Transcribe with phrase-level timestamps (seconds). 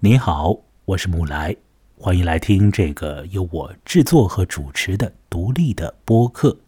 [0.00, 0.54] 你好，
[0.84, 1.56] 我是木来，
[1.96, 6.58] 欢迎来听这个由我制作和主持的独立的播客。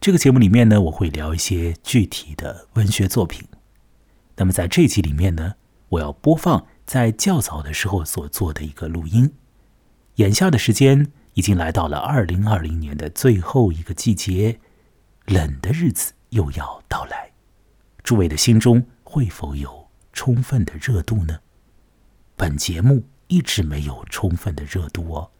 [0.00, 3.46] 这个节目里面呢，我会聊一些具体的文学作品。
[4.34, 5.54] 那么在这集里面呢，
[5.88, 9.32] 我要播放在较早的时候所做的一个录音。
[10.16, 14.58] 眼下的时间已经来到了二零二零年的最后一个季节，
[15.26, 17.30] 冷的日子又要到来。
[18.02, 21.38] 诸位的心中会否有充分的热度呢？
[22.36, 25.30] 本节目一直没有充分的热度哦，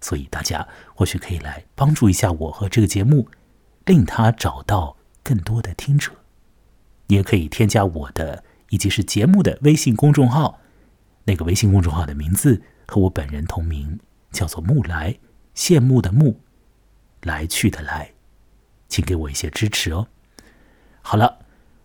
[0.00, 3.28] 所以大家或许可以来帮助一下我和这个节目，
[3.84, 6.10] 令他找到更多的听者。
[7.06, 10.58] 你也可以添加我的以及是节目的微信公众号，
[11.24, 14.00] 那个微信公众号的名字和我本人同名。
[14.32, 15.18] 叫做木来，
[15.54, 16.40] 羡慕的慕，
[17.22, 18.12] 来去的来，
[18.86, 20.08] 请给我一些支持哦。
[21.00, 21.38] 好了，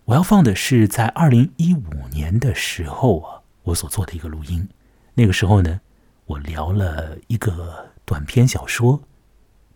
[0.05, 4.67] 我要放的是在二零一五年的时候啊，我所做的一个录音。
[5.13, 5.81] 那个时候呢，
[6.25, 9.03] 我聊了一个短篇小说，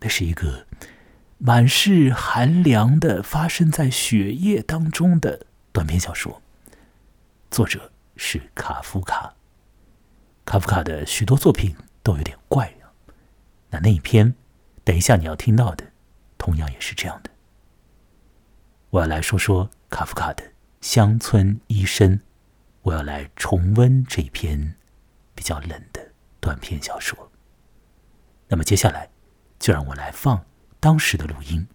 [0.00, 0.66] 那是一个
[1.38, 6.42] 满是寒凉的、发生在雪夜当中的短篇小说。
[7.50, 9.34] 作者是卡夫卡，
[10.44, 11.74] 卡夫卡的许多作品。
[12.06, 12.86] 都有点怪啊。
[13.68, 14.36] 那那一篇，
[14.84, 15.86] 等一下你要听到的，
[16.38, 17.30] 同样也是这样的。
[18.90, 20.44] 我要来说说卡夫卡的
[20.80, 22.18] 《乡村医生》，
[22.86, 24.76] 我要来重温这篇
[25.34, 27.32] 比较冷的短篇小说。
[28.46, 29.10] 那么接下来，
[29.58, 30.46] 就让我来放
[30.78, 31.66] 当时的录音。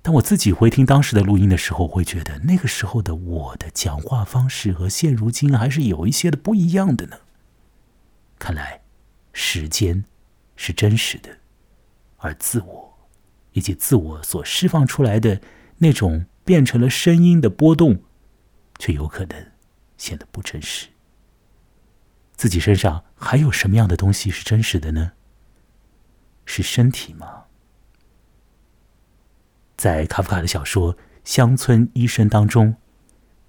[0.00, 7.18] 当我自己回听当时的录音的时候，会觉得那个时候的我的讲话方式和现如今还是有一些的不一样的呢。
[8.38, 8.82] 看来。
[9.32, 10.04] 时间
[10.56, 11.38] 是真实的，
[12.16, 12.98] 而自我
[13.52, 15.40] 以及自我所释放出来的
[15.78, 18.02] 那种变成了声音的波动，
[18.76, 19.49] 却有可能
[20.00, 20.88] 显得不真实。
[22.34, 25.12] 自己身上还有什么样的东西是真实的呢？
[26.46, 27.44] 是身体吗？
[29.76, 32.74] 在卡夫卡的小说《乡村医生》当中，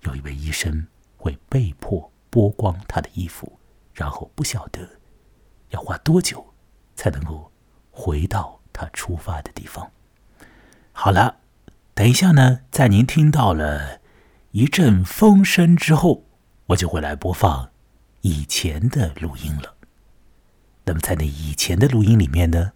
[0.01, 3.57] 有一位医生会被迫剥光他的衣服，
[3.93, 4.99] 然后不晓得。
[5.69, 6.53] 要花多久
[6.97, 7.49] 才能够
[7.91, 9.89] 回到他出发的地方？
[10.91, 11.37] 好了，
[11.93, 14.01] 等一下呢，在您听到了
[14.51, 16.25] 一阵风声之后，
[16.71, 17.71] 我就会来播放
[18.21, 19.75] 以前的录音了。
[20.85, 22.73] 那么在那以前的录音里面呢，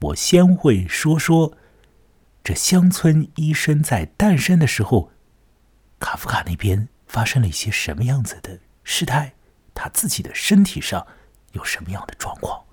[0.00, 1.56] 我先会说说
[2.42, 5.10] 这乡村医生在诞生的时候，
[5.98, 9.34] 卡夫卡那边发生了一些什么样子的事态，
[9.74, 11.06] 他自己的身体上。
[11.52, 12.64] 有什么样的状况，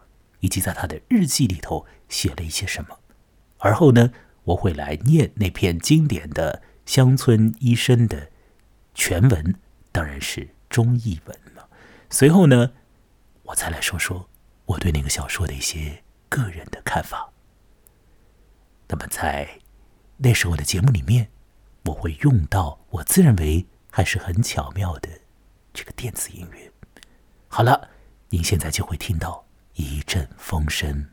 [0.41, 2.99] 以及在他的日记里头写了一些什么。
[3.59, 4.11] 而后呢，
[4.43, 8.29] 我会来念那篇经典的《乡村医生》的
[8.93, 9.55] 全文，
[9.93, 11.69] 当然是中译文了。
[12.09, 12.73] 随后呢，
[13.43, 14.27] 我再来说说
[14.65, 17.31] 我对那个小说的一些个人的看法。
[18.87, 19.59] 那么在
[20.17, 21.29] 那时候的节目里面，
[21.85, 25.07] 我会用到我自认为还是很巧妙的
[25.73, 26.71] 这个电子音乐。
[27.47, 27.89] 好了。
[28.33, 29.45] 您现在就会听到
[29.75, 30.91] 一阵风声。《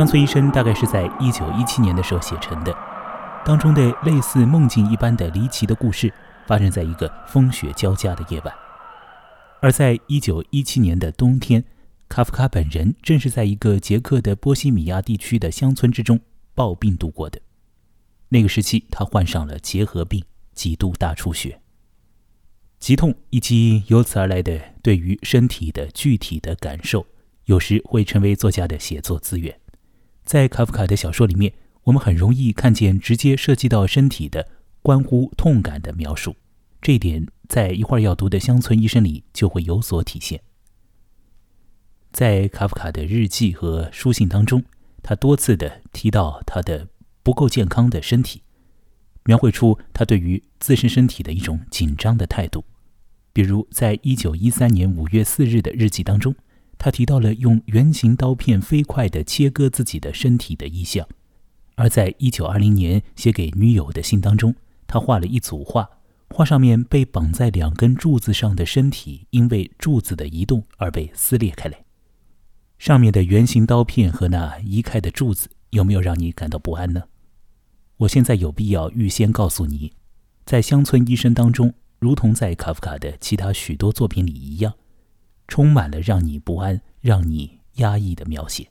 [0.00, 2.74] 乡村医生》大概是在一九一七年的时候写成的，
[3.44, 6.10] 当中的类似梦境一般的离奇的故事。
[6.46, 8.54] 发生在一个风雪交加的夜晚，
[9.60, 11.62] 而在一九一七年的冬天，
[12.08, 16.18] 卡夫卡本人正是在一个捷克的波西米亚地区的乡村之中
[16.54, 17.38] 暴病度过的。
[18.30, 20.24] 那个时期，他患上了结核病，
[20.54, 21.60] 极度大出血、
[22.78, 27.06] 疾痛，以及由此而来的对于身体的具体的感受，
[27.44, 29.59] 有时会成为作家的写作资源。
[30.30, 31.52] 在卡夫卡的小说里面，
[31.82, 34.46] 我们很容易看见直接涉及到身体的。
[34.80, 36.36] 关乎痛感的描述，
[36.80, 40.40] 这一点在一会儿要读的《乡村医生》里就会有所体现。
[42.12, 44.62] 在卡夫卡的日记和书信当中，
[45.02, 46.86] 他多次的提到他的
[47.24, 48.42] 不够健康的身体，
[49.24, 52.64] 描绘出他对于自身身体的一种紧张的态度。
[53.32, 56.32] 比如，在一九一三年五月四日的日记当中，
[56.82, 61.04] 他提到了用圆形刀片飞快的切割自己的身体的意象；
[61.74, 64.54] 而在一九二零年写给女友的信当中，
[64.86, 65.86] 他画了一组画，
[66.30, 71.84] 画上面被绑在两根柱子上的身体，因为柱子的移动而被撕裂开来。
[72.78, 77.02] 上面的圆形刀片和那移开的柱子，有没有让你感到不安呢？
[77.98, 79.92] 我现在有必要预先告诉你，
[80.46, 84.72] 在乡村医生当中，如同在卡夫卡的其他许多作品里一样，
[85.50, 88.68] 充满了让你不安、让你压抑的描写。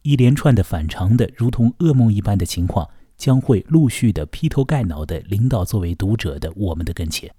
[0.00, 2.88] 一连串的反常的、如同噩梦一般的情况，
[3.18, 7.30] 将会陆续的劈头盖脑的临到作为读者的我们的跟前。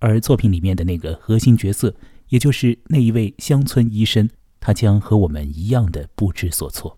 [0.00, 1.94] 而作品里面的那个核心角色，
[2.28, 4.28] 也就是那一位乡村医生，
[4.58, 6.96] 他将和我们一样的不知所措。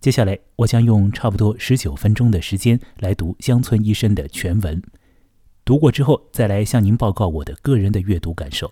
[0.00, 4.82] 接下来，我将用差不多十九分钟的时间来读《乡村医生》的全文。
[5.64, 8.70] 读过之后，再来向您报告我的个人的阅读感受。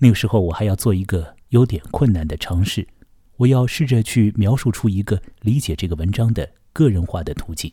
[0.00, 2.88] 那个时候，我还要做一个有点困难的尝试，
[3.36, 7.72] 我要试着去描述出一个理解这个文章的个人化的途径。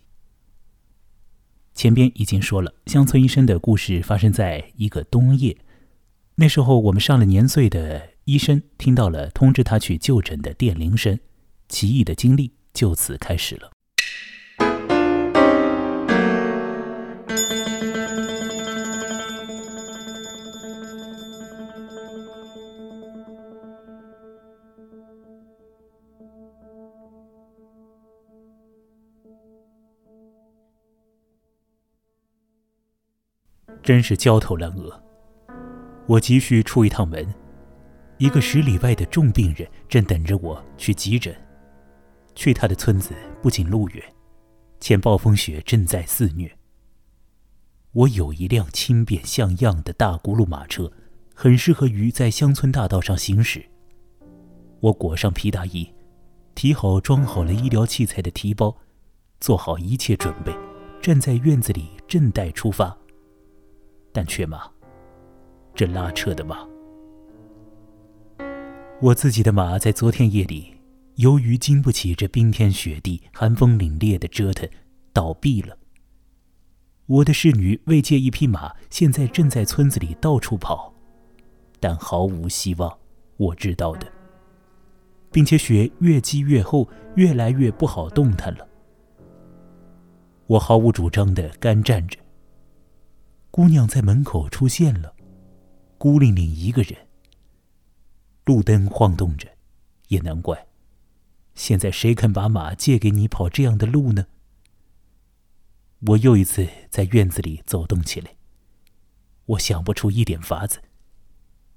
[1.74, 5.58] 前边已经说了，《乡村医生》的故事发生在一个冬夜。
[6.36, 11.20] 那时候，我们上了年岁的医生听到了通知他去就诊的电铃声，
[11.70, 12.52] 奇异的经历。
[12.74, 13.77] 就此开始了。
[33.88, 35.02] 真是焦头烂额。
[36.08, 37.26] 我急需出一趟门，
[38.18, 41.34] 一个十里外的重病人正等着我去急诊。
[42.36, 44.04] 去他的村子不仅路远，
[44.82, 46.54] 且暴风雪正在肆虐。
[47.94, 50.92] 我有一辆轻便像样的大轱辘马车，
[51.34, 53.66] 很适合于在乡村大道上行驶。
[54.82, 55.90] 我裹上皮大衣，
[56.56, 58.76] 提好装好了医疗器材的提包，
[59.40, 60.54] 做好一切准备，
[61.02, 62.94] 站在院子里正待出发。
[64.18, 64.68] 但却马，
[65.76, 66.68] 这拉车的马，
[69.00, 70.74] 我自己的马在昨天夜里。
[71.18, 74.68] 由于经不起这冰天雪地、寒风凛冽的折腾，
[75.14, 75.78] 倒闭了。
[77.06, 80.92] 我的侍女为借一匹马，现在正在村子里到处跑，
[81.80, 82.98] 但毫无希望，
[83.38, 84.12] 我知道的。
[85.32, 88.68] 并且雪越积越厚，越来越不好动弹了。
[90.48, 92.18] 我毫无主张的干站着。
[93.50, 95.16] 姑娘在门口出现了，
[95.98, 96.96] 孤零零一个人。
[98.46, 99.50] 路灯晃动着，
[100.10, 100.68] 也难怪。
[101.56, 104.28] 现在谁肯把马借给你跑这样的路呢？
[106.08, 108.36] 我又一次在院子里走动起来。
[109.46, 110.80] 我想不出一点法子。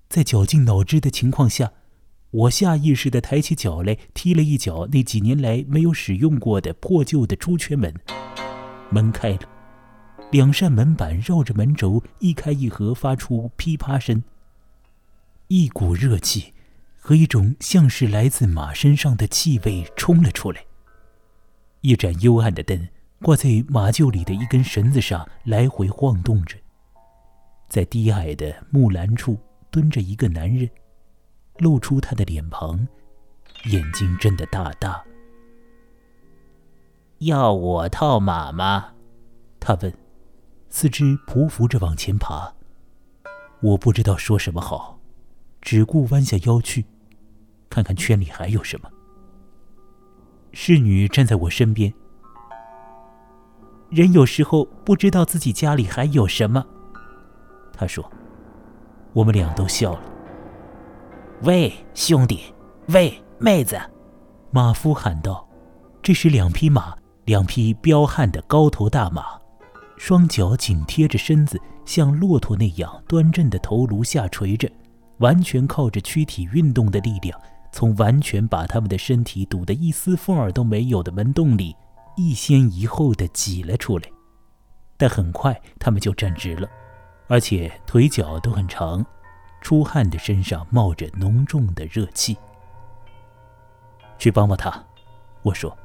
[0.08, 1.72] 在绞尽脑汁的情况下，
[2.30, 7.94] 我下意识的抬起脚来，踢了一脚那几年来没有使用过的破旧的朱雀门。
[8.90, 9.48] 门开了，
[10.30, 14.22] 两扇门板绕着门轴一开一合，发出噼啪声。
[15.48, 16.54] 一股热气。
[17.02, 20.62] 和一种像是来自马身上的气味冲了出来。
[21.80, 22.88] 一盏幽暗的灯
[23.22, 26.58] 挂在马厩里的一根绳子上，来回晃动着。
[27.68, 29.38] 在低矮的木栏处
[29.70, 30.68] 蹲着一个男人，
[31.56, 32.86] 露出他的脸庞，
[33.64, 35.02] 眼睛睁得大大。
[37.20, 38.92] 要我套马吗？
[39.58, 39.92] 他问，
[40.70, 42.54] 四肢匍匐着往前爬。
[43.60, 44.98] 我不知道说什么好。
[45.60, 46.86] 只顾弯下腰去，
[47.68, 48.88] 看看圈里还有什么。
[50.52, 51.92] 侍女站在我身边。
[53.90, 56.64] 人有时候不知道自己家里还有什么，
[57.74, 58.10] 她说。
[59.12, 60.02] 我们俩都笑了。
[61.42, 62.54] 喂，兄弟，
[62.88, 63.76] 喂，妹子，
[64.52, 65.46] 马夫喊道。
[66.00, 69.39] 这时，两匹马，两匹彪悍的高头大马，
[70.00, 74.66] 双脚紧贴着身子，像骆驼那样端正的头颅下垂着。
[75.18, 77.38] 完全靠着躯体运动的力量，
[77.70, 81.76] 从完全把他们的身体堵得一丝缝儿都没有的门洞里，
[82.16, 84.08] 一先一后地挤了出来。
[84.96, 86.66] 但很快他们就站直了，
[87.28, 89.04] 而且腿脚都很长，
[89.60, 92.34] 出汗的身上冒着浓重的热气。
[94.18, 94.82] 去帮帮他，
[95.42, 95.76] 我说。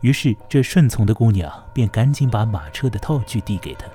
[0.00, 3.86] 于是这顺从的姑娘便赶紧把马车的套具递给他。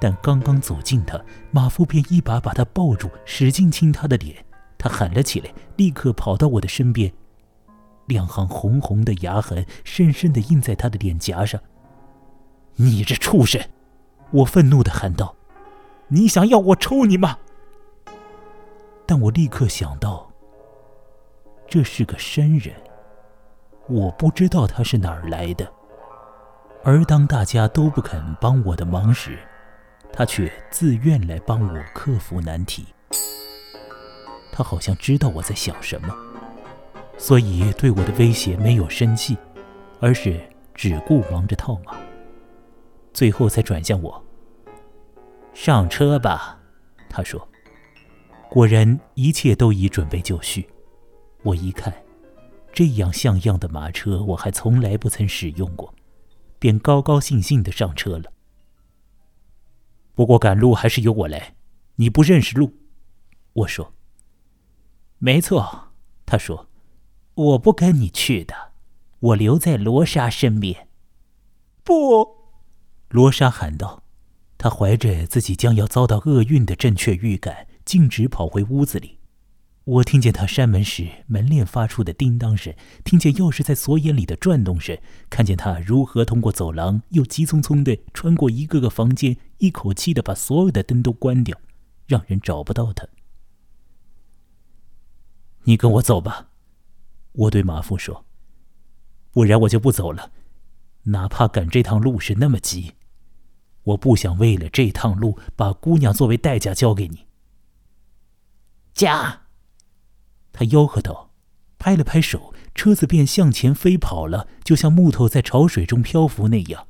[0.00, 1.20] 但刚刚走近他，
[1.50, 4.44] 马夫便一把把他抱住，使劲亲他的脸。
[4.78, 7.12] 他喊了起来，立刻跑到我的身边，
[8.06, 11.60] 两行红红的牙痕深深地印在他的脸颊上。
[12.76, 13.60] 你这畜生！
[14.30, 15.34] 我愤怒地喊道
[16.06, 17.38] ：“你想要我抽你吗？”
[19.04, 20.30] 但我立刻想到，
[21.66, 22.72] 这是个山人，
[23.88, 25.70] 我不知道他是哪儿来的。
[26.84, 29.38] 而当大家都不肯帮我的忙时，
[30.12, 32.86] 他却自愿来帮我克服难题。
[34.52, 36.14] 他好像知道我在想什么，
[37.16, 39.36] 所以对我的威胁没有生气，
[40.00, 40.40] 而是
[40.74, 41.96] 只顾忙着套马。
[43.12, 44.24] 最后才转向我
[45.54, 46.58] ：“上车吧，
[47.08, 47.48] 他说。
[48.50, 50.68] 果然，一切都已准备就绪。
[51.42, 51.92] 我一看，
[52.78, 55.92] 这样像样的马车我还从来不曾使用过，
[56.60, 58.32] 便高高兴兴的上车了。
[60.14, 61.56] 不过赶路还是由我来，
[61.96, 62.74] 你不认识路，
[63.52, 63.92] 我说。
[65.18, 65.88] 没错，
[66.24, 66.68] 他说，
[67.34, 68.54] 我不跟你去的，
[69.18, 70.86] 我留在罗莎身边。
[71.82, 72.52] 不，
[73.08, 74.04] 罗莎喊道，
[74.56, 77.66] 她怀着自己将要遭到厄运的正确预感。
[77.84, 79.17] 径直跑回屋子里，
[79.88, 84.98] 我听见他扇门时门链发出的叮当声，听见钥匙在锁眼里的转动声，
[85.30, 91.58] 看见他如何通过走廊，又急匆匆地穿过一个个房间，一口气地把所有的灯都关掉，
[92.06, 93.08] 让人找不到他。
[95.62, 96.50] 你跟我走吧，
[97.32, 98.26] 我对马夫说，
[99.32, 100.32] 不然我就不走了，
[101.04, 102.92] 哪怕赶这趟路是那么急，
[103.84, 107.26] 我不想为了这趟路把姑娘作为代价交给你。
[108.92, 109.44] 驾！
[110.58, 111.30] 他吆喝道，
[111.78, 116.88] 拍了拍手，车子便向前飞跑了，就像木头在潮水中漂浮那样。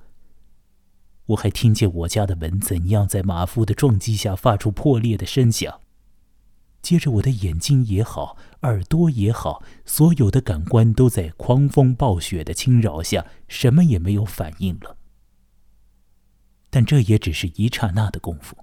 [1.26, 5.82] 我还听见我家的门怎样在马夫的撞击下发出破裂的声响。
[6.80, 14.96] 接着，我的眼睛也好，耳朵也好，所有的感官都在狂风暴雪的侵扰下，什么也没有反应了。
[16.70, 18.56] 但这也只是一刹那的功夫，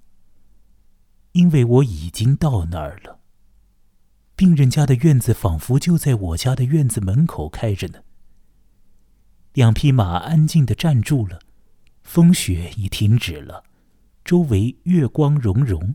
[1.34, 3.20] 因为我已经到那儿了。
[4.36, 8.00] 病人家的院子仿佛就在我家的院子门口开着呢。
[9.54, 11.40] 两匹马安静的站住了，
[12.04, 13.64] 风雪已停止了，
[14.26, 15.94] 周围月光融融。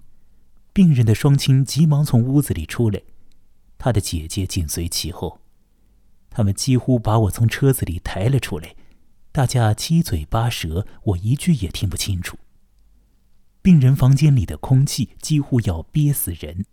[0.72, 3.02] 病人的双亲急忙从屋子里出来，
[3.76, 5.40] 他的姐姐紧随其后。
[6.30, 8.74] 他们几乎把我从车子里抬了出来，
[9.32, 12.38] 大家七嘴八舌，我一句也听不清楚。
[13.60, 16.64] 病人房间里的空气几乎要憋死人。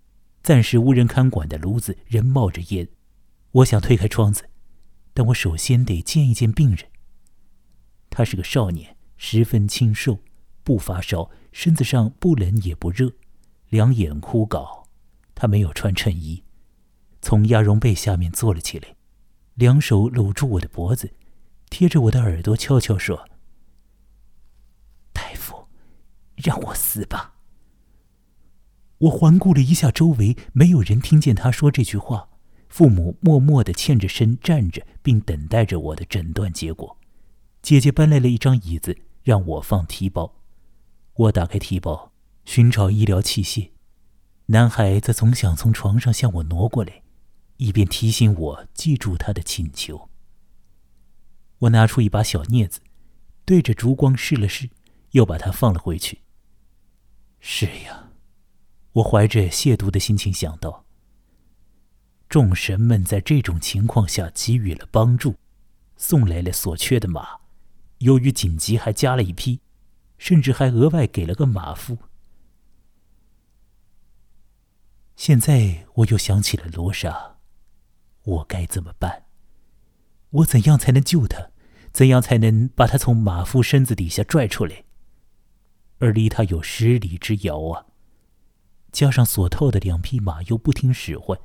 [0.47, 2.87] 暂时无人看管的炉子仍冒着烟，
[3.51, 4.49] 我想推开窗子，
[5.13, 6.85] 但我首先得见一见病人。
[8.09, 10.19] 他是个少年，十分清瘦，
[10.63, 13.11] 不发烧，身子上不冷也不热，
[13.67, 14.85] 两眼枯槁。
[15.35, 16.41] 他没有穿衬衣，
[17.21, 18.95] 从鸭绒被下面坐了起来，
[19.55, 21.11] 两手搂住我的脖子，
[21.69, 23.27] 贴着我的耳朵悄悄说
[25.11, 25.67] ：“大夫，
[26.37, 27.33] 让我死吧。”
[28.99, 32.29] 我环顾了一下周围，没有人听见他说这句话。
[32.67, 36.97] 父母默默地欠着身站着，并等待着我的诊断结果。
[37.61, 40.35] 姐姐搬来了一张椅子，让我放提包。
[41.13, 42.11] 我打开提包，
[42.43, 43.69] 寻找医疗器械。
[44.47, 47.03] 男孩则总想从床上向我挪过来，
[47.57, 50.09] 以便提醒我记住他的请求。
[51.59, 52.81] 我拿出一把小镊子，
[53.45, 54.69] 对着烛光试了试，
[55.11, 56.19] 又把它放了回去。
[57.39, 58.06] 是呀。
[58.97, 60.85] 我怀着亵渎的心情想到：
[62.27, 65.35] 众神们在这种情况下给予了帮助，
[65.97, 67.41] 送来了所缺的马，
[67.99, 69.59] 由于紧急还加了一批，
[70.17, 71.99] 甚至还额外给了个马夫。
[75.15, 77.37] 现在我又想起了罗莎，
[78.23, 79.25] 我该怎么办？
[80.31, 81.51] 我怎样才能救他？
[81.91, 84.85] 怎样才能把他从马夫身子底下拽出来？
[85.99, 87.85] 而离他有十里之遥啊！
[88.97, 91.39] 加上所套的两匹马又不听使唤，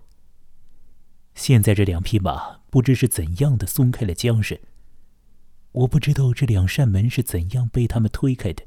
[1.34, 4.58] 现在这两匹马不知是怎样的松开了缰绳。
[5.72, 8.64] 我不知道这两扇门是怎样被他们推开的。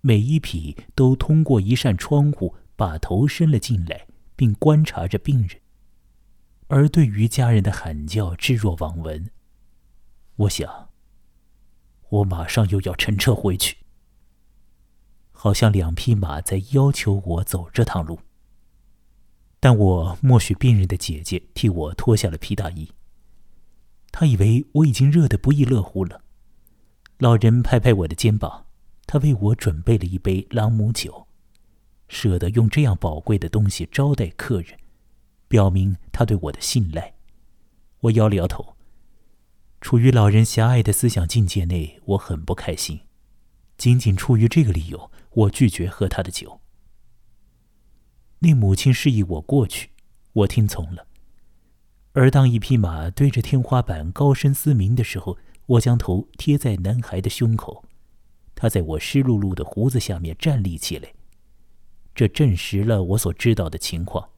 [0.00, 5.60] 每一匹都通过一扇窗户把头伸了进来，并观察着病人，
[6.68, 9.30] 而对于家人的喊叫置若罔闻。
[10.36, 10.88] 我想，
[12.08, 13.76] 我马上又要乘车回去。
[15.38, 18.18] 好像两匹马在要求我走这趟路，
[19.60, 22.90] 但我默许病人的姐姐替我脱下了皮大衣。
[24.10, 26.22] 她以为我已经热得不亦乐乎了。
[27.18, 28.64] 老人拍拍我的肩膀，
[29.06, 31.26] 他为我准备了一杯朗姆酒，
[32.08, 34.78] 舍得用这样宝贵的东西招待客人，
[35.48, 37.12] 表明他对我的信赖。
[38.00, 38.74] 我摇了摇头，
[39.82, 43.00] 处于老人狭隘的思想境界内，我很不开心。
[43.76, 45.10] 仅仅出于这个理由。
[45.36, 46.60] 我拒绝喝他的酒。
[48.38, 49.90] 那母亲示意我过去，
[50.32, 51.06] 我听从了。
[52.12, 57.84] 而当一匹马对着天花板高声嘶鸣的时候，我将头贴在男孩的胸口，
[58.54, 61.12] 他在我湿漉漉的胡子下面站立起来。
[62.14, 64.30] 这证实了我所知道的情况：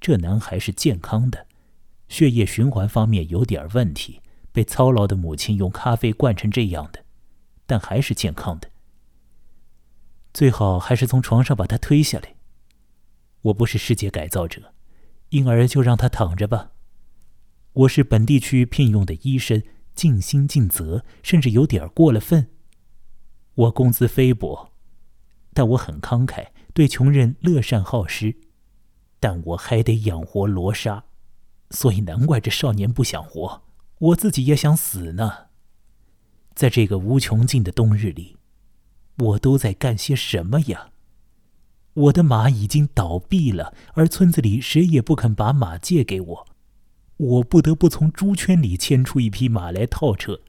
[0.00, 1.48] 这男孩是健康的，
[2.08, 4.20] 血液循环方面有点问题，
[4.52, 7.04] 被操劳的母亲用咖啡灌成这样的，
[7.66, 8.70] 但还是健康的。
[10.32, 12.34] 最好还是从床上把他推下来。
[13.42, 14.74] 我不是世界改造者，
[15.30, 16.72] 因而就让他躺着吧。
[17.72, 19.62] 我是本地区聘用的医生，
[19.94, 22.50] 尽心尽责，甚至有点过了分。
[23.54, 24.72] 我工资菲薄，
[25.52, 28.36] 但我很慷慨，对穷人乐善好施。
[29.20, 31.04] 但我还得养活罗莎，
[31.70, 33.64] 所以难怪这少年不想活。
[33.98, 35.48] 我自己也想死呢。
[36.54, 38.37] 在这个无穷尽的冬日里，
[39.18, 40.90] 我都在干些什么呀？
[41.94, 46.46] 我的马已经倒闭了，而村子里谁也不肯把马借给我，
[47.16, 50.40] 我不得不从猪圈里牵出一匹马来套车。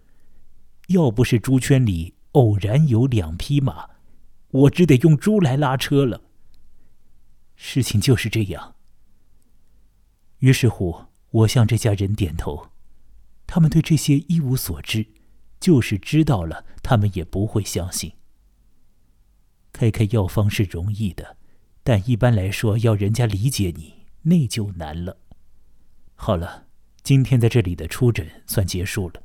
[0.90, 3.90] 要不是猪圈里偶然有两匹马，
[4.52, 6.22] 我只得用猪来拉车了。
[7.56, 8.76] 事情就是这样。
[10.38, 12.70] 于是乎，我向这家人点头，
[13.48, 15.08] 他们对这些一无所知，
[15.60, 18.14] 就是知道了，他们也不会相信。
[19.80, 21.38] 开开药方是容易的，
[21.86, 23.94] 但一般来说，要人家理解你，
[24.24, 25.16] 那就难了。
[26.16, 26.66] 好了，
[27.02, 29.24] 今天在这里的出诊算结束了，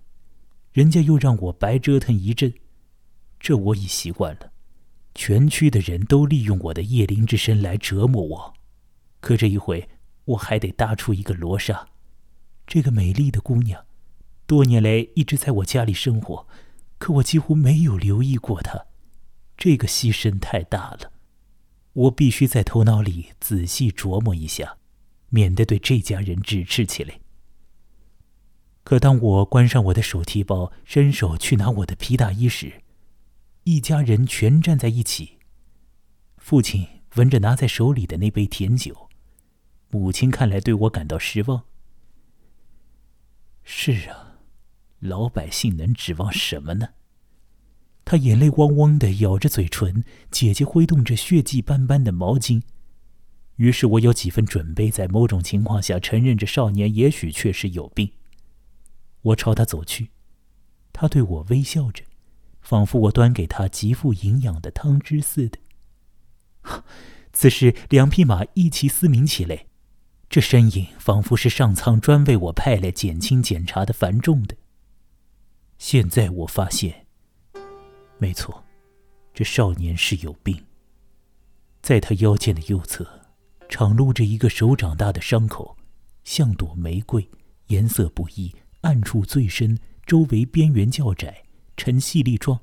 [0.71, 2.55] 人家又让我白折腾一阵，
[3.41, 4.53] 这我已习惯了。
[5.17, 8.55] 全区的人都利用我的叶灵之身来折磨我，
[9.19, 9.89] 可这一回
[10.27, 11.89] 我还得搭出一个罗莎，
[12.65, 13.85] 这个美丽的姑娘，
[14.47, 16.47] 多年来一直在我家里生活，
[16.99, 18.87] 可我几乎没有留意过她，
[19.57, 21.13] 这个牺牲太大了，
[21.93, 24.79] 我必须在头脑里仔细琢磨一下，
[25.31, 27.21] 免得对这家人指斥起来。
[28.83, 32.83] 可当我关上我的手提包，伸手去拿我的皮大衣时，
[33.63, 35.39] 一家人全站在一起。
[36.37, 39.09] 父亲闻着拿在手里的那杯甜酒，
[39.89, 41.65] 母亲看来对我感到失望。
[43.63, 44.41] 是啊，
[44.99, 46.89] 老百姓能指望什么呢？
[48.05, 52.63] 他眼泪汪汪的咬着嘴唇，姐姐挥动着血迹斑斑的毛巾。
[53.57, 58.11] 于是我有几分准备，在某种情况下承认这少年也许确实有病。
[59.23, 60.11] 我朝他走去，
[60.93, 62.05] 他对我微笑着。
[62.61, 65.59] 仿佛我端给他极富营养的汤汁似的。
[67.31, 69.67] 此时，两匹马一齐嘶鸣起来，
[70.31, 74.57] 这身影仿佛是上苍专为我派来减轻检查的繁重的。
[75.77, 77.04] 现在我发现，
[78.25, 78.65] 没错，
[79.35, 80.59] 这少年是有病。
[81.83, 83.07] 在他腰间的右侧，
[83.69, 85.77] 敞露着一个手掌大的伤口，
[86.25, 87.29] 像朵玫瑰，
[87.67, 91.43] 颜色不一，暗处最深，周围边缘较窄。
[91.77, 92.59] 呈细粒状，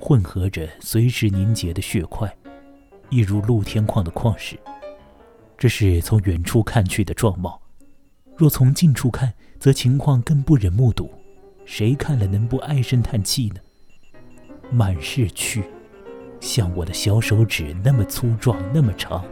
[0.00, 2.34] 混合着随时凝结的血块，
[3.10, 4.58] 一如露天矿的矿石。
[5.58, 7.60] 这是从远处看去的状貌，
[8.34, 11.12] 若从近处看，则情况更不忍目睹。
[11.66, 13.60] 谁看了能不唉声叹气呢？
[14.72, 15.62] 满是蛆，
[16.40, 19.24] 像我的小手指那么粗壮，那么长，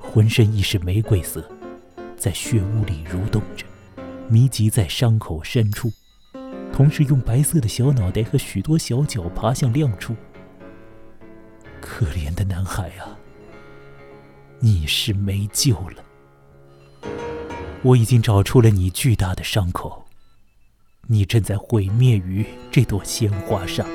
[0.00, 1.46] 浑身亦是玫瑰色，
[2.16, 3.66] 在血污里蠕动着，
[4.28, 5.92] 密集在伤口深处。
[6.72, 10.16] 同时用白色的小脑袋和许多小脚爬向亮处。
[11.80, 13.16] 可怜的男孩啊，
[14.58, 17.10] 你是没救了。
[17.82, 20.06] 我已经找出了你巨大的伤口，
[21.06, 23.86] 你正在毁灭于这朵鲜花上。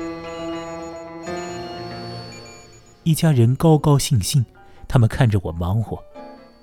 [3.04, 4.44] 一家人高高兴兴，
[4.86, 6.02] 他们看着我忙活。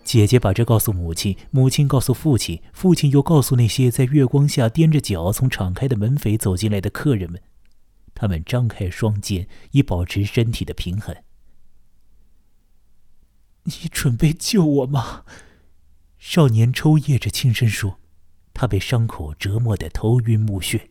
[0.04, 7.42] 姐姐把这告诉母亲，母亲告诉父亲，父亲又告诉那些在月光下踮着脚从敞开的门扉走进来的客人们。
[8.16, 11.16] 他们张开双肩，以保持身体的平衡。
[13.64, 15.26] 你准备救我吗？
[16.18, 18.00] 少年抽噎着轻声说
[18.54, 20.82] ：“他被伤口折磨得头晕目眩。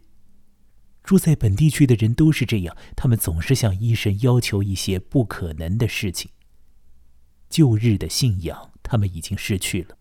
[1.08, 6.30] 住在本地区的人都是这样，他们总是向医生要求一些不可能的事情。
[7.48, 9.96] 旧日的信仰。”他们已经失去了。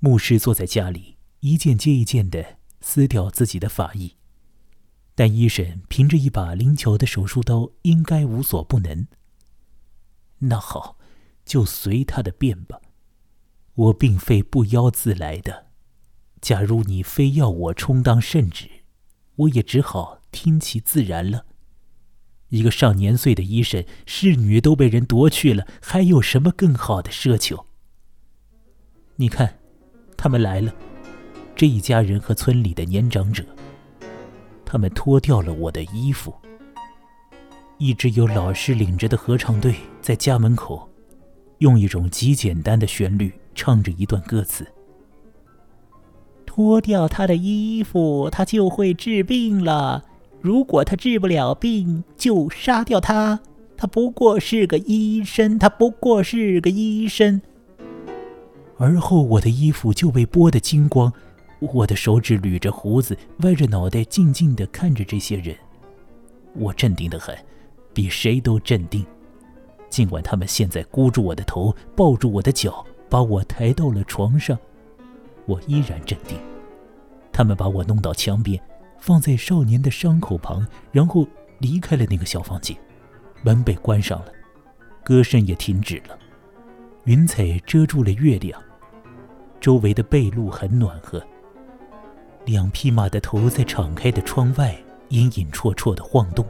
[0.00, 4.16] 牧师坐在家里，一件接一件的撕掉自己的法衣，
[5.14, 9.06] 但医生凭着一把灵巧的手术刀，应该无所不能。
[10.40, 10.98] 那好，
[11.46, 12.82] 就随他的便吧。
[13.74, 15.68] 我并非不邀自来的。
[16.42, 18.81] 假如你非要我充当圣旨，
[19.36, 21.46] 我也只好听其自然了。
[22.48, 27.66] 一个上年岁的医生，侍女都被人夺去了，还有什么更好的奢求？
[29.16, 29.58] 你看，
[30.16, 30.74] 他们来了，
[31.56, 33.44] 这一家人和村里的年长者。
[34.64, 36.34] 他们脱掉了我的衣服。
[37.78, 40.88] 一直有老师领着的合唱队在家门口，
[41.58, 44.66] 用一种极简单的旋律唱着一段歌词
[46.54, 50.04] ：“脱掉他的衣服，他就会治病了。
[50.42, 53.40] 如果他治不了病，就杀掉他。”
[53.74, 57.40] 他不过是个医生，他不过是个医生。
[58.76, 61.10] 而后，我的衣服就被剥得精光，
[61.58, 65.56] 我的手指捋着胡子，歪着脑袋，静静地看着这些人。
[66.52, 67.34] 我镇定得很，
[67.94, 69.06] 比谁都镇定。
[69.88, 74.58] 尽管他们现在箍住我的头，抱住我的脚，把我抬到了床上，
[75.46, 76.38] 我依然镇定。
[77.32, 78.62] 他们把我弄到墙边，
[78.98, 81.26] 放在少年的伤口旁，然后
[81.58, 82.76] 离开了那个小房间。
[83.42, 84.26] 门被关上了，
[85.02, 86.18] 歌声也停止了。
[87.04, 88.62] 云彩遮住了月亮，
[89.58, 91.20] 周围的被路很暖和。
[92.44, 94.76] 两匹马的头在敞开的窗外
[95.08, 96.46] 隐隐绰绰的晃动。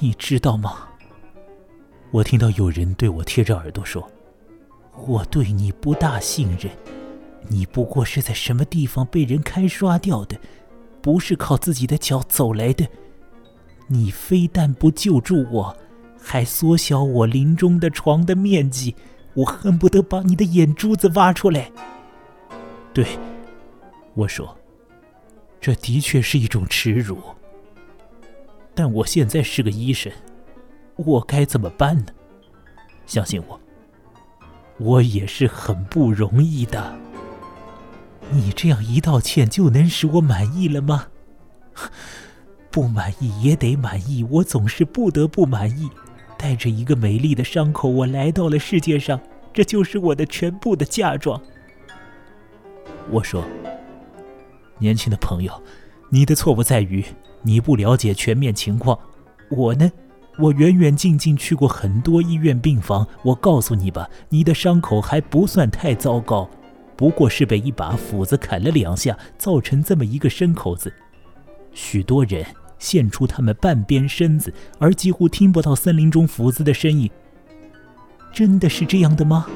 [0.00, 0.88] 你知道吗？
[2.14, 4.08] 我听到有人对我贴着耳朵说
[5.04, 6.70] ：“我对你不大信任，
[7.48, 10.38] 你不过是在什么地方被人开刷掉的，
[11.02, 12.86] 不是靠自己的脚走来的。
[13.88, 15.76] 你非但不救助我，
[16.16, 18.94] 还缩小我临终的床的面积，
[19.34, 21.72] 我恨不得把你的眼珠子挖出来。”
[22.94, 23.04] 对，
[24.14, 24.56] 我说
[25.60, 27.18] ：“这的确是一种耻辱。”
[28.72, 30.12] 但我现在是个医生，
[30.96, 32.06] 我该怎么办呢？
[33.06, 33.60] 相信我，
[34.78, 36.94] 我也是很不容易的。
[38.30, 41.08] 你这样一道歉就能使我满意了吗？
[42.70, 45.90] 不满意也得满意，我总是不得不满意。
[46.38, 49.20] 带着一个美丽的伤口，我来到了世界上，
[49.52, 51.40] 这就是我的全部的嫁妆。
[53.10, 53.44] 我说，
[54.78, 55.62] 年轻的朋友，
[56.10, 57.04] 你的错误在于。
[57.46, 58.98] 你不了解全面情况，
[59.50, 59.90] 我呢，
[60.36, 63.06] 我远远近近去过很多医院病房。
[63.22, 66.48] 我告诉你吧，你的伤口还不算太糟糕，
[66.96, 70.92] 不过是被一把斧子砍了两下，造成这么一个深口子。
[71.72, 72.44] 许多人
[72.78, 77.08] 献出他们半边身子，而几乎听不到森林中斧子的声音。
[78.32, 79.46] 真的是这样的吗？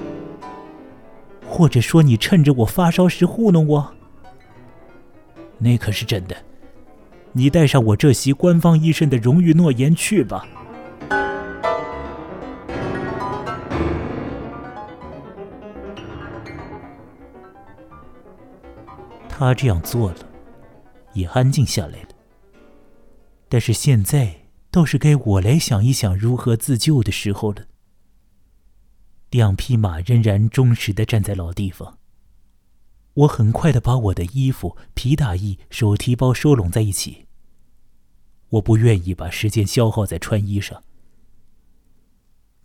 [1.48, 3.92] 或者说，你趁着我发烧时糊弄我？
[5.58, 6.36] 那可是真的。
[7.32, 10.46] 你带上我这席官方医生的荣誉诺言去吧。
[19.38, 20.16] 他这样做了，
[21.12, 22.08] 也安静下来了。
[23.48, 27.66] 但是现在倒是该我来想一想如何自救的时候了。
[29.30, 31.98] 两匹马仍然忠实的站在老地方。
[33.14, 37.26] 我很快的把我的衣服、皮大衣、手提包收拢在一起。
[38.48, 40.82] 我不愿意把时间消耗在穿衣上。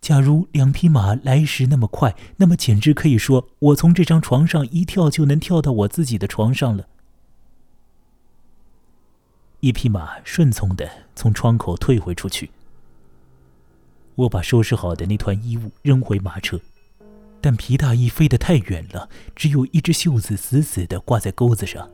[0.04, 6.86] 假如两匹马来时那么快，那么简直可以说我从这张床上一跳就能跳到我自己的床上了。
[9.60, 10.86] 一匹马顺从的
[11.16, 12.50] 从窗口退回出去。
[14.14, 16.60] 我把收拾好的那团衣物扔回马车。
[17.40, 21.88] 但皮大衣飞得太远了，只有一只袖子死死的挂在钩子上，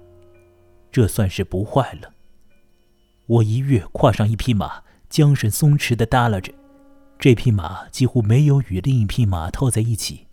[0.91, 2.13] 这算是不坏了。
[3.27, 6.53] 我一跃跨上一匹马，缰绳松弛的耷拉着，
[7.21, 10.27] 这匹马几乎没有与另一匹马套在一起，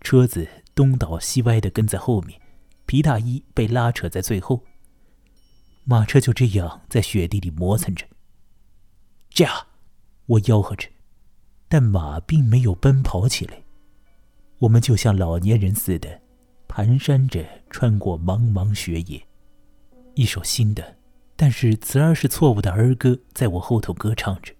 [0.00, 2.40] 车子东倒西歪的跟在后面，
[2.84, 4.64] 皮大衣被拉扯在最后。
[5.84, 8.04] 马车就这样在雪地里磨蹭着。
[9.30, 9.68] 这样，
[10.26, 10.88] 我吆喝着，
[11.68, 13.62] 但马并没有奔跑起来。
[14.58, 16.22] 我们就像老年人似的，
[16.66, 19.24] 蹒跚着穿过茫茫雪野。
[20.16, 20.96] 一首新的，
[21.36, 24.52] 但是词儿是错误的儿歌，在我后头歌唱着。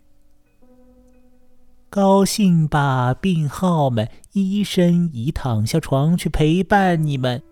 [1.96, 4.06] 高兴吧，病号们！
[4.34, 7.42] 医生已躺下床去陪伴你们。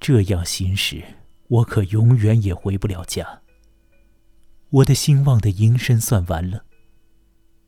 [0.00, 1.00] 这样行事，
[1.46, 3.42] 我可永远也回不了家。
[4.70, 6.64] 我的兴旺的营生算完了。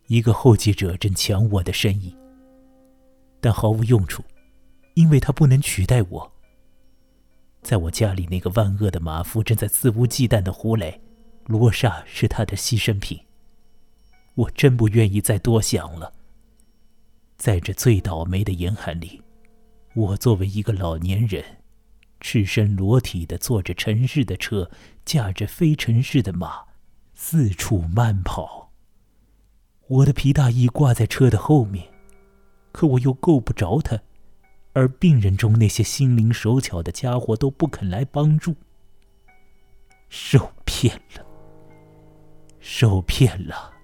[0.08, 2.12] 一个后继者正抢我的生意。
[3.40, 4.24] 但毫无用处，
[4.94, 6.32] 因为他不能取代我。
[7.62, 10.98] 在我家里，那个万恶的马夫正在肆无忌惮的胡来，
[11.44, 13.16] 罗莎是他的牺牲品。
[14.36, 16.14] 我真不愿意再多想了。
[17.36, 19.20] 在这最倒霉的严寒里，
[19.94, 21.44] 我作为一个老年人，
[22.20, 24.70] 赤身裸体的坐着城市的车，
[25.04, 26.64] 驾着非城市的马，
[27.14, 28.72] 四处慢跑。
[29.88, 31.86] 我的皮大衣挂在车的后面。
[32.72, 33.98] 可我又够不着它，
[34.74, 38.54] 而病人中那些心灵手巧的家伙都不肯来帮助。
[40.10, 41.24] 受骗了，
[42.60, 43.75] 受骗了！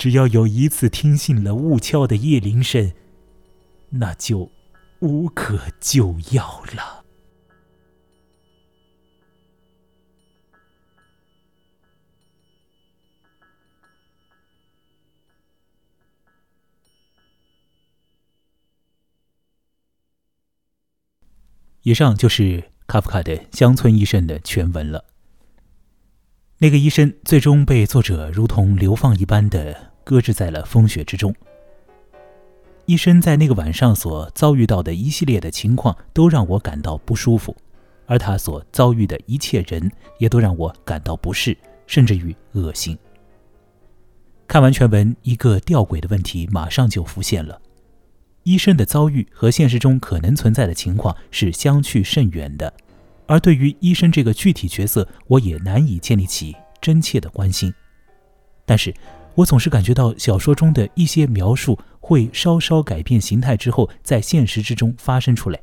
[0.00, 2.94] 只要有一次听信了雾敲的夜铃声，
[3.90, 4.50] 那就
[5.00, 7.04] 无可救药了。
[21.82, 25.04] 以上就是卡夫卡的《乡村医生》的全文了。
[26.56, 31.32] 那个医生最终被作者如同流放一般的搁置在了风雪之中。
[32.86, 37.54] 医生在那个晚上所遭遇到的一系列的情况都让我感到不舒服，
[38.06, 42.98] 而他所遭遇的一切人也都让我感到不适，甚至于恶心。
[44.48, 47.62] 看完全文，一个吊诡的问题马上就浮现了：
[48.42, 52.74] 医生的遭遇和现实中可能存在的情况是相去甚远的，
[53.28, 57.72] 而对于医生这个具体角色，我也难以建立起真切的关心。
[58.66, 58.92] 但是，
[59.34, 65.60] 我总是感觉到小说中的一些描述会稍稍改变形态之后，在现实之中发生出来。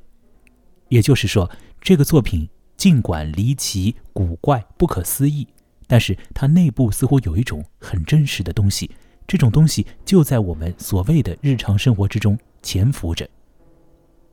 [0.89, 1.49] 也就是说，
[1.81, 5.47] 这个作品尽管离奇、古怪、不可思议。
[5.85, 8.91] 但是它内部似乎有一种很真实的东西，
[9.25, 13.27] 这种东西就在我们所谓的日常生活之中潜伏着。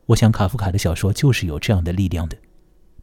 [0.07, 2.37] 我想卡夫卡的小说就是有这样的力量的，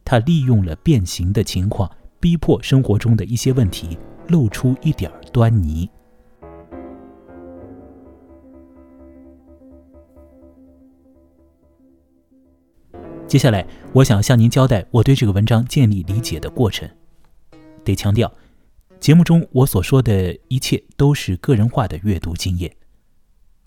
[0.04, 1.90] 他利用了变形的情况，
[2.20, 3.96] 逼迫生活中的一些问题
[4.28, 5.88] 露出一点端倪。
[13.32, 16.86] 接下来，我想向您交代我对这个文章建立理解的过程。
[17.82, 18.30] 得强调。
[19.00, 22.76] 节目中我所说的一切都是个人化的阅读经验，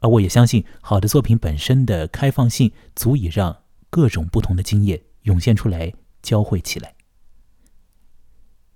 [0.01, 6.93] 而我也相信好的作品本身的开放性足以让各种不同的经验涌现出来，交汇起来。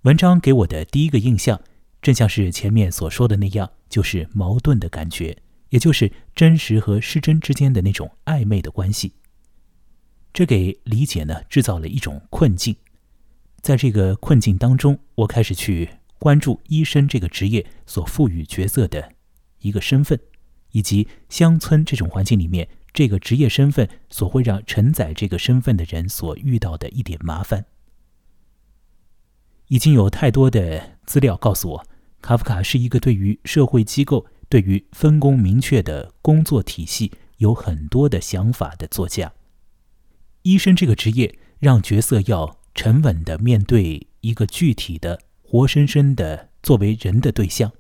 [0.02, 1.62] 文章给我的第一个印象，
[2.02, 5.38] 正像是前面所说的那样，就是矛盾的感觉，
[5.70, 9.14] 也就是真实和失真之间的那种暧昧的关系。
[10.34, 12.76] 这给理解呢制造了一种困境，
[13.62, 15.90] 在这个困境当中，我开始去。
[16.22, 19.14] 关注医生这个职业所赋予角色的
[19.60, 20.20] 一个身份，
[20.72, 27.64] 以及乡村这种环境里面这个职业身份所会让承载这个身份的人所遇到的一点麻烦。
[29.70, 31.88] 已经有太多的资料告诉我，
[32.22, 39.32] 卡夫卡是一个对于社会机构、对于分工明确的工作体系有很多的想法的作家。
[40.42, 45.20] 医生这个职业让角色要沉稳的面对一个具体的。
[45.52, 47.72] 活生生的作为人的对象，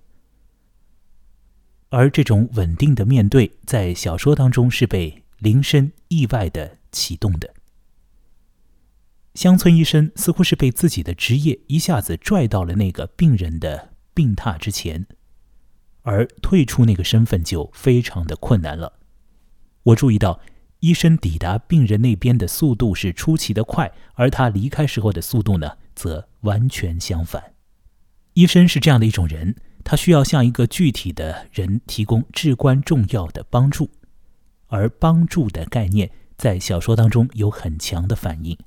[1.89, 7.53] 而这种稳定的面对，在小说当中是被铃声意外的启动的。
[9.35, 15.05] 乡村医生似乎是被自己的职业一下子拽到了那个病人的病榻之前，
[16.01, 18.93] 而退出那个身份就非常的困难了。
[19.83, 20.39] 我注意到，
[20.79, 27.53] 医生抵达病人那边的速度是出奇的快，而他离开时候的速度呢，则完全相反。
[28.33, 33.89] 医生是这样的一种人，他需要向一个具体的人提供至关重要的帮助，
[34.67, 38.57] 而帮助的概念在小说当中有很强的反应。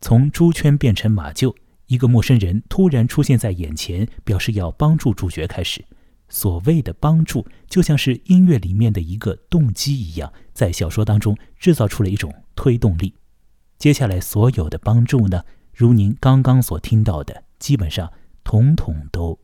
[0.00, 1.54] 从猪圈变成马厩，
[1.86, 5.84] 一个陌生人突然出现在眼前，表示要帮助主角开始。
[6.32, 13.14] 所谓的帮助，就像是音乐里面的一个动机一样，在小说当中制造出了一种推动力。
[13.76, 18.10] 接下来所有的帮助呢，如您刚刚所听到的，基本上。
[18.44, 19.38] 统统都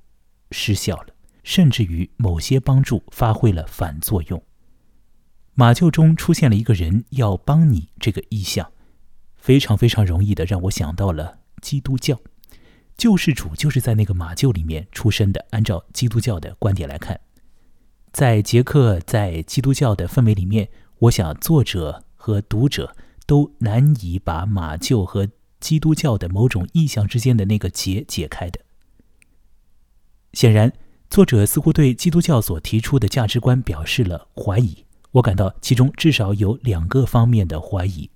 [0.51, 4.43] 失效了，甚至于某些帮助发挥了反作用。
[5.55, 8.73] 马厩中出现了一个人要帮你这个意象，
[9.37, 12.21] 非常非常容易的让我想到了基督教，
[12.99, 15.47] 救世主就是在那个马厩里面出生的。
[15.51, 17.19] 按照基督教的观点来看，
[18.13, 25.29] 在杰克在基督教的氛围里面，我想作者和读者都难以把马厩和
[25.61, 28.61] 基督教的某种意象之间的那个结解开的。
[30.33, 30.73] 显然，
[31.09, 34.85] 作者似乎对基督教所提出的价值观表示了怀疑。
[35.13, 38.11] 我感到其中至少有两个方面的怀疑。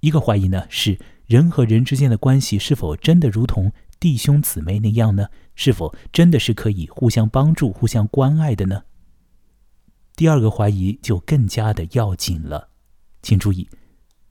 [0.00, 0.98] 一个怀疑呢，是
[1.30, 5.28] 人和人之间的关系是否真的如同弟兄姊妹那样呢？
[5.54, 8.82] 是否真的是可以互相帮助、互相关爱的呢？
[10.16, 12.70] 第二个怀疑就更加的要紧了，
[13.22, 13.68] 请注意。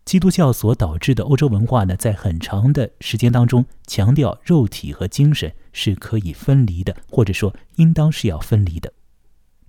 [0.04, 8.92] 基督教所导致的欧洲文化呢，在很长的时间当中强调肉体和精神是可以分离的，或者说应当是要分离的。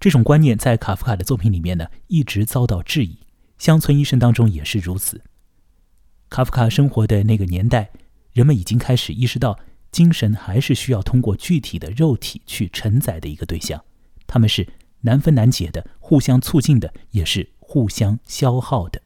[0.00, 3.20] 这种观念在卡夫卡的作品里面呢，一直遭到质疑。
[3.56, 5.22] 乡村医生当中也是如此。
[6.30, 7.90] 卡夫卡生活的那个年代，
[8.32, 9.58] 人们已经开始意识到，
[9.92, 13.84] 精神还是需要通过具体的肉体去承载的一个对象。
[14.26, 14.66] 他们是
[15.02, 19.02] 难分难解的，互相促进的，也是互相消耗的。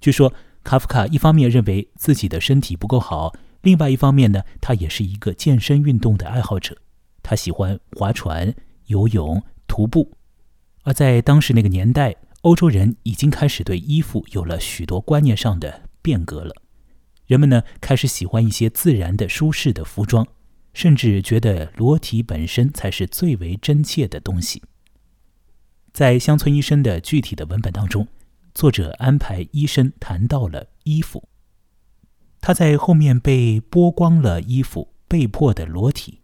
[0.00, 0.30] 据说。
[0.62, 3.32] 卡夫卡一方面认为自己的身体不够好，
[3.62, 6.76] 另外一方面呢，他也是一个健身运动的爱好者。
[7.22, 8.54] 他喜欢划船、
[8.88, 10.12] 游泳、徒步。
[10.82, 16.54] 而在当时那个年代，欧洲人已经开始对衣服有了许多观念上的变革了，
[17.26, 20.26] 人们呢开始喜欢一些自然的、舒适的服装，
[20.72, 24.62] 甚至觉得裸体本身才是最为真切的东西。
[25.92, 28.06] 在乡村医生的具体的文本当中，
[28.54, 31.28] 作者安排医生谈到了衣服，
[32.40, 36.20] 他在后面被剥光了衣服，被迫的裸体，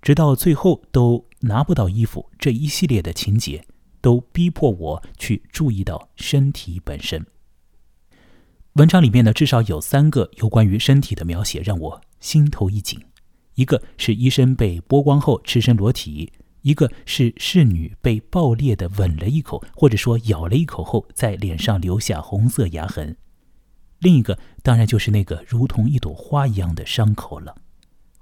[0.00, 3.64] 直到最后都拿不到衣服，这一系列的情节
[4.00, 7.26] 都逼迫我去注意到身体本身。
[8.78, 12.96] 文章里面呢，至少有三个有关于身体的描写让我心头一紧，
[13.56, 16.32] 一个是医生被剥光后赤身裸体。
[16.62, 23.14] 一个是侍女被暴烈的吻了一口，或者说咬了一口后，在脸上留下红色牙痕；
[23.98, 27.56] 另一个当然就是那个如同一朵花一样的伤口了。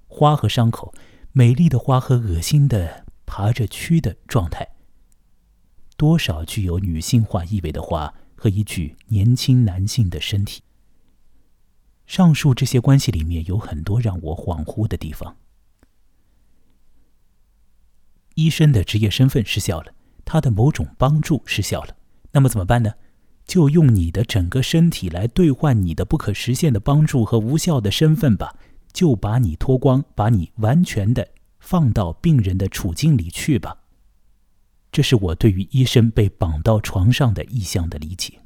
[0.06, 0.94] 花和伤口，
[1.32, 4.66] 美丽的花和恶心的爬着蛆的状态，
[5.98, 10.62] 多少具有女性化意味的花和一具年轻男性的身体。
[12.06, 15.36] 上述这些关系里面有很多让我恍惚的地方。
[18.34, 19.92] 医生的职业身份失效了，
[20.24, 21.96] 他的某种帮助失效了，
[22.30, 22.92] 那么怎么办呢？
[23.46, 28.56] 就用你的整个身体来兑换你的不可实现的帮助和无效的身份吧，
[28.92, 31.28] 就把你脱光，把你完全的
[31.60, 33.78] 放到病人的处境里去吧。
[34.96, 38.40] 这是我对于医生被绑到床上的意向的理解。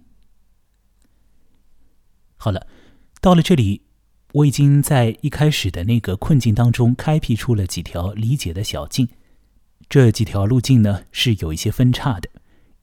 [2.37, 2.67] 好了，
[3.21, 3.83] 到了这里，
[4.33, 9.09] 我已经在一开始的那个困境当中开辟出了几条理解的小径。
[9.89, 12.29] 这几条路径呢是有一些分叉的，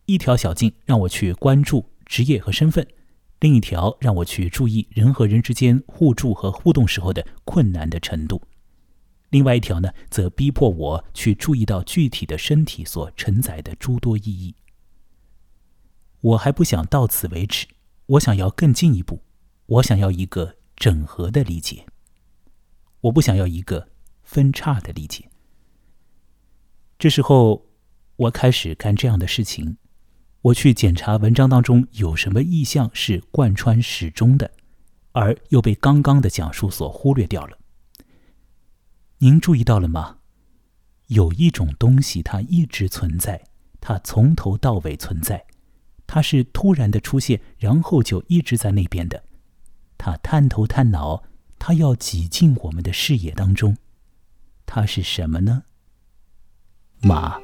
[0.06, 2.88] 一条小径让我去关注职业和身份，
[3.42, 8.42] 另一条让我去注意人和人之间互助和互动时候的困难的程度，
[9.30, 14.56] 另外一条呢则逼迫我去注意到具体的身体所承载的诸多意义。
[16.22, 17.68] 我还不想到此为止，
[18.06, 19.22] 我想要更进一步，
[19.66, 21.86] 我想要一个整合的理解，
[23.02, 23.90] 我不想要一个
[24.24, 25.30] 分叉的理解。
[26.98, 27.68] 这时候，
[28.16, 29.78] 我开始干这样的事情：
[30.42, 34.52] 我去检查文章当中有什么意象是贯穿始终的，
[35.12, 37.58] 而又被刚刚的讲述所忽略掉了。
[39.20, 40.18] 您注意到了吗？
[41.08, 43.42] 有一种东西，它一直存在，
[43.82, 45.46] 它从头到尾存在，
[46.06, 49.24] 它是突然的出现，然后就一直在那边的。
[49.98, 51.24] 它探头探脑，
[51.58, 53.76] 它要挤进我们的视野当中。
[54.68, 55.64] 它是什么呢？
[57.02, 57.40] 马，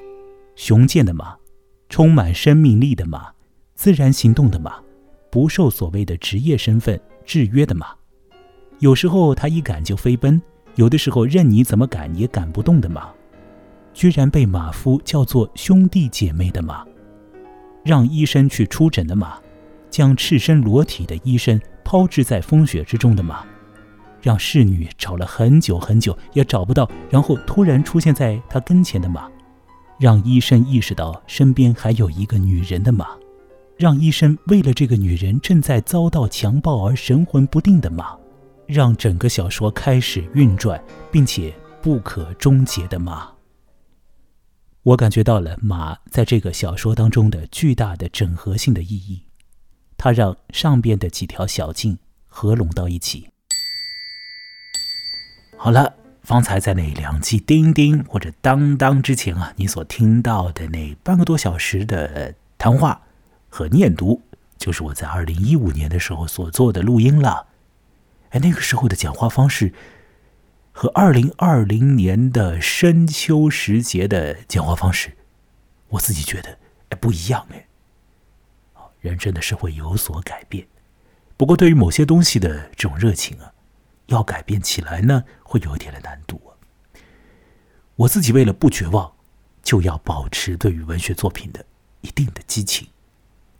[0.56, 1.38] 雄健的马，
[1.90, 3.34] 充满生命力的马，
[3.74, 4.84] 自然行动的马，
[5.32, 7.96] 不受所谓的职业身份制约的马。
[8.78, 10.40] 有时候它一赶就飞奔，
[10.76, 13.10] 有的时候任你怎么赶也赶不动的马，
[13.94, 16.84] 居然被马夫叫做兄弟姐妹的马，
[17.84, 19.38] 让医生去出诊的马，
[19.90, 23.46] 将赤身裸体的医生抛掷在风雪之中的马。
[24.22, 29.30] 让侍女找了很久很久也找不到，然后突然出现在他跟前的马。
[30.00, 33.08] 让医生意识到身边还有一个女人的马，
[33.78, 38.18] 让医生为了这个女人正在遭到强暴而神魂不定的马，
[38.74, 43.32] 让整个小说开始运转并且不可终结的马。
[44.82, 49.24] 我感觉到了马在这个小说当中的巨大的整合性的意义，
[49.96, 53.30] 它让上边的几条小径合拢到一起。
[55.56, 55.94] 好了。
[56.24, 63.02] 方才在那两记叮叮或者当当之前啊，你所听到的那半个多小时的谈话
[63.50, 64.22] 和念读，
[64.58, 67.48] 就是我在二零一五年的时候所做的录音了。
[68.34, 69.74] 哎，那个时候的讲话方式
[70.72, 75.16] 和二零二零年的深秋时节的讲话方式，
[75.90, 76.58] 我自己觉得
[76.90, 77.68] 哎不一样哎。
[79.00, 80.66] 人真的是会有所改变，
[81.38, 83.52] 不过对于某些东西的这种热情啊。
[84.08, 86.52] 要改变起来呢，会有一点的难度啊。
[87.96, 89.14] 我自己为了不绝望，
[89.64, 91.66] 就要保持对于文学作品的
[92.02, 92.90] 一定的激情。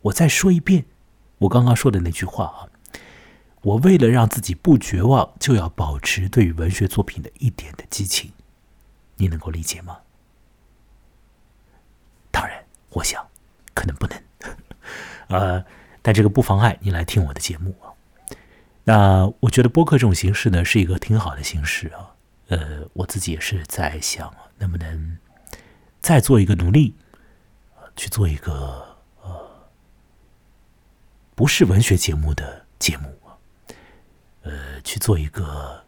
[0.02, 0.84] 我再说一遍，
[1.38, 2.68] 我刚刚说的那句话啊。
[3.64, 8.30] 我为了让自己不绝望，就要保持对于文学作品的一点的激情。
[9.16, 10.00] 你能够理解吗？
[12.30, 13.26] 当然，我想
[13.72, 14.22] 可能不能。
[15.28, 15.64] 呃，
[16.02, 17.88] 但这个不妨碍你来听我的节目啊。
[18.84, 22.14] 那我觉得播客这种形式呢，是一个挺好的形式啊。
[22.48, 25.16] 呃，我自己也是在想，能不能
[26.00, 26.94] 再做一个努力，
[27.96, 29.48] 去做一个呃，
[31.34, 33.08] 不是文学节目的节目。
[34.44, 35.84] 呃，去做一个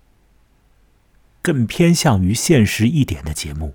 [1.41, 3.75] 更偏向于现实一点的节目，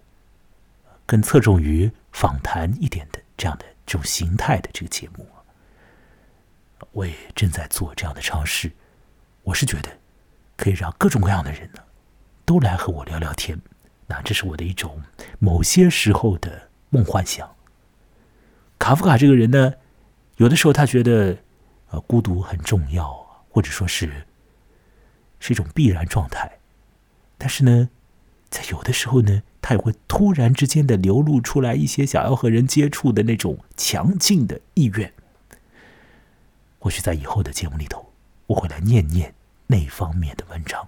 [1.06, 5.26] 更侧重于访谈一点的这样的这种形态的这个节目
[6.92, 8.72] 我也正在做这样的尝试。
[9.44, 9.90] 我是觉得
[10.58, 11.82] 可以让各种各样的人呢，
[12.44, 13.60] 都来和我聊聊天。
[14.08, 15.02] 那这是我的一种
[15.40, 17.56] 某些时候的梦幻想。
[18.78, 19.74] 卡夫卡这个人呢，
[20.38, 21.38] 有的时候他觉得，
[21.92, 23.10] 呃，孤独很重要，
[23.50, 24.26] 或者说是
[25.42, 26.60] 是一种必然状态。
[27.38, 27.90] 但是呢，
[28.50, 35.12] 在有的时候呢，他也会突然之间的流露出来一些想要和人接触的那种强劲的意愿。
[36.80, 38.14] 或许在以后的节目里头，
[38.48, 39.34] 我会来念念
[39.68, 40.88] 那方面的文章。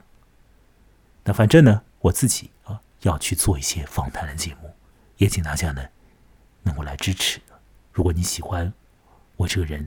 [1.24, 4.74] 那反正呢，我自己啊要去做一些访谈的节目，
[5.18, 5.84] 也请大家呢
[6.64, 7.40] 能够来支持。
[7.92, 8.74] 如果你喜欢
[9.38, 9.82] 我这个人